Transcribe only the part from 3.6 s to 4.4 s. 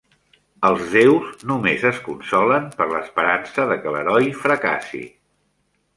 de que l'heroi